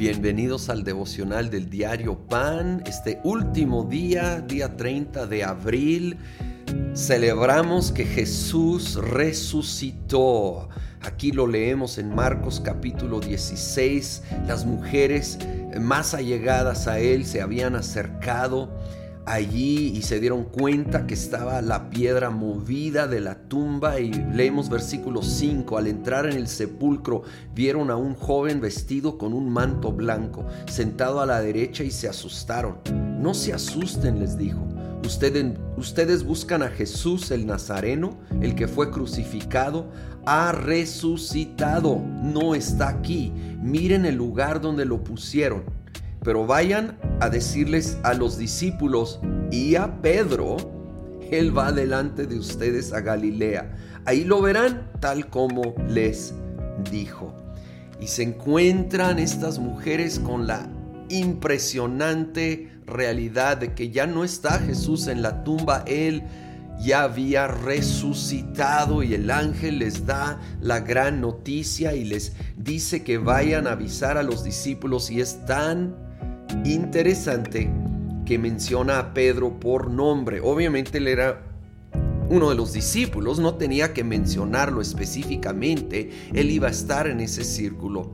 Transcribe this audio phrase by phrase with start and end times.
[0.00, 2.82] Bienvenidos al devocional del diario Pan.
[2.86, 6.16] Este último día, día 30 de abril,
[6.94, 10.70] celebramos que Jesús resucitó.
[11.02, 14.22] Aquí lo leemos en Marcos capítulo 16.
[14.46, 15.38] Las mujeres
[15.78, 18.70] más allegadas a él se habían acercado
[19.32, 24.68] allí y se dieron cuenta que estaba la piedra movida de la tumba y leemos
[24.68, 27.22] versículo 5, al entrar en el sepulcro
[27.54, 32.08] vieron a un joven vestido con un manto blanco, sentado a la derecha y se
[32.08, 32.78] asustaron.
[33.20, 34.66] No se asusten, les dijo.
[35.04, 39.90] Ustedes, ustedes buscan a Jesús el Nazareno, el que fue crucificado,
[40.26, 43.32] ha resucitado, no está aquí.
[43.60, 45.64] Miren el lugar donde lo pusieron
[46.22, 49.20] pero vayan a decirles a los discípulos
[49.50, 50.56] y a Pedro,
[51.30, 53.76] Él va delante de ustedes a Galilea.
[54.04, 56.34] Ahí lo verán tal como les
[56.90, 57.34] dijo.
[58.00, 60.68] Y se encuentran estas mujeres con la
[61.08, 66.22] impresionante realidad de que ya no está Jesús en la tumba, Él
[66.80, 73.18] ya había resucitado y el ángel les da la gran noticia y les dice que
[73.18, 76.09] vayan a avisar a los discípulos y es tan
[76.64, 77.70] interesante
[78.24, 80.40] que menciona a Pedro por nombre.
[80.40, 81.42] Obviamente él era
[82.28, 87.44] uno de los discípulos, no tenía que mencionarlo específicamente, él iba a estar en ese
[87.44, 88.12] círculo.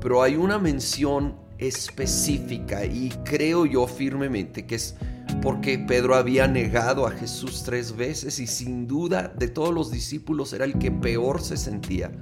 [0.00, 4.96] Pero hay una mención específica y creo yo firmemente que es
[5.40, 10.52] porque Pedro había negado a Jesús tres veces y sin duda de todos los discípulos
[10.52, 12.12] era el que peor se sentía,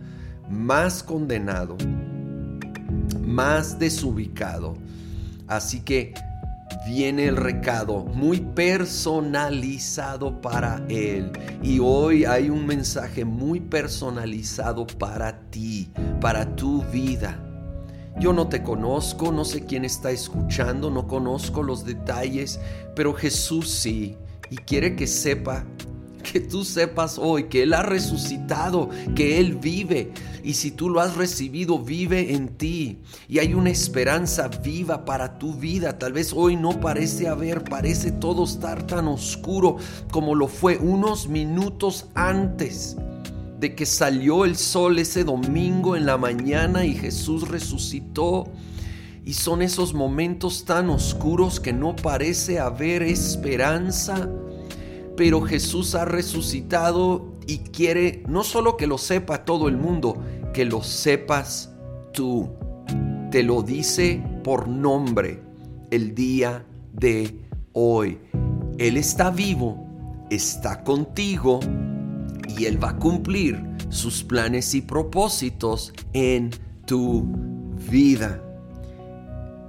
[0.48, 1.76] más condenado,
[3.26, 4.76] más desubicado.
[5.56, 6.14] Así que
[6.86, 11.30] viene el recado muy personalizado para él.
[11.62, 17.38] Y hoy hay un mensaje muy personalizado para ti, para tu vida.
[18.18, 22.58] Yo no te conozco, no sé quién está escuchando, no conozco los detalles,
[22.96, 24.16] pero Jesús sí.
[24.50, 25.64] Y quiere que sepa
[26.22, 30.12] que tú sepas hoy que Él ha resucitado, que Él vive.
[30.44, 32.98] Y si tú lo has recibido, vive en ti.
[33.28, 35.98] Y hay una esperanza viva para tu vida.
[35.98, 39.76] Tal vez hoy no parece haber, parece todo estar tan oscuro
[40.10, 42.96] como lo fue unos minutos antes
[43.62, 48.50] de que salió el sol ese domingo en la mañana y Jesús resucitó.
[49.24, 54.28] Y son esos momentos tan oscuros que no parece haber esperanza
[55.16, 60.64] pero Jesús ha resucitado y quiere no solo que lo sepa todo el mundo, que
[60.64, 61.72] lo sepas
[62.12, 62.50] tú.
[63.30, 65.40] Te lo dice por nombre
[65.90, 67.40] el día de
[67.72, 68.18] hoy.
[68.78, 69.86] Él está vivo,
[70.30, 71.60] está contigo
[72.56, 76.50] y Él va a cumplir sus planes y propósitos en
[76.86, 77.24] tu
[77.90, 78.42] vida.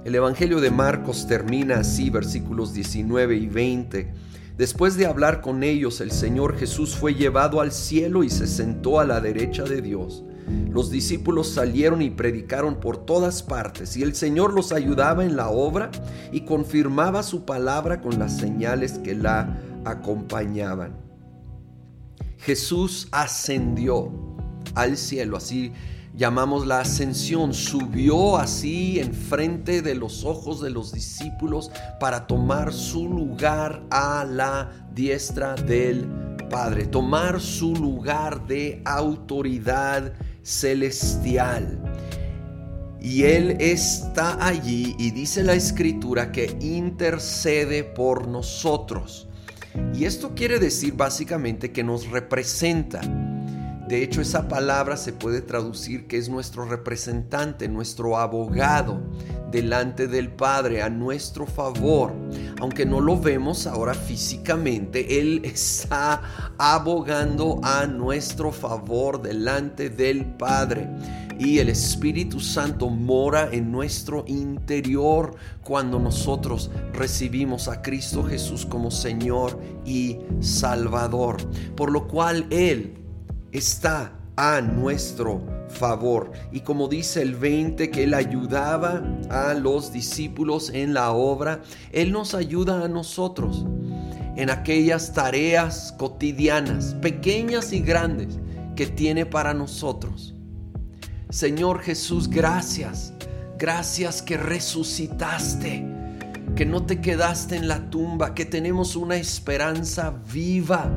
[0.04, 4.12] El Evangelio de Marcos termina así, versículos 19 y 20.
[4.56, 9.00] Después de hablar con ellos, el Señor Jesús fue llevado al cielo y se sentó
[9.00, 10.24] a la derecha de Dios.
[10.70, 15.48] Los discípulos salieron y predicaron por todas partes, y el Señor los ayudaba en la
[15.48, 15.90] obra
[16.30, 20.96] y confirmaba su palabra con las señales que la acompañaban.
[22.38, 24.12] Jesús ascendió
[24.74, 25.72] al cielo, así
[26.16, 33.08] llamamos la ascensión, subió así enfrente de los ojos de los discípulos para tomar su
[33.08, 36.06] lugar a la diestra del
[36.50, 41.80] Padre, tomar su lugar de autoridad celestial.
[43.00, 49.28] Y Él está allí y dice la escritura que intercede por nosotros.
[49.94, 53.00] Y esto quiere decir básicamente que nos representa
[53.86, 59.02] de hecho, esa palabra se puede traducir que es nuestro representante, nuestro abogado
[59.50, 62.14] delante del Padre a nuestro favor.
[62.60, 70.88] Aunque no lo vemos ahora físicamente, Él está abogando a nuestro favor delante del Padre.
[71.38, 78.90] Y el Espíritu Santo mora en nuestro interior cuando nosotros recibimos a Cristo Jesús como
[78.90, 81.36] Señor y Salvador.
[81.76, 83.03] Por lo cual Él
[83.54, 86.32] está a nuestro favor.
[86.52, 91.62] Y como dice el 20, que Él ayudaba a los discípulos en la obra,
[91.92, 93.64] Él nos ayuda a nosotros
[94.36, 98.38] en aquellas tareas cotidianas, pequeñas y grandes,
[98.74, 100.34] que tiene para nosotros.
[101.30, 103.12] Señor Jesús, gracias.
[103.56, 105.86] Gracias que resucitaste
[106.54, 110.90] que no te quedaste en la tumba, que tenemos una esperanza viva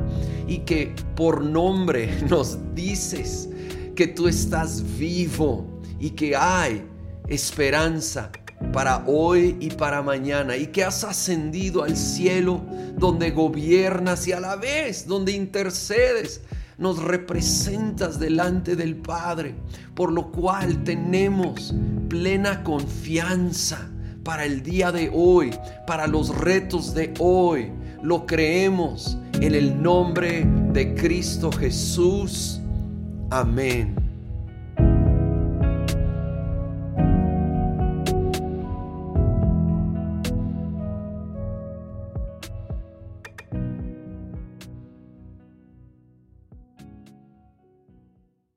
[0.46, 3.48] y que por nombre nos dices
[3.96, 6.84] que tú estás vivo y que hay
[7.26, 8.30] esperanza
[8.72, 12.64] para hoy y para mañana y que has ascendido al cielo
[12.96, 16.42] donde gobiernas y a la vez donde intercedes
[16.76, 19.56] nos representas delante del Padre,
[19.96, 21.74] por lo cual tenemos
[22.08, 23.90] plena confianza
[24.28, 25.54] para el día de hoy,
[25.86, 27.72] para los retos de hoy.
[28.02, 32.60] Lo creemos en el nombre de Cristo Jesús.
[33.30, 34.07] Amén.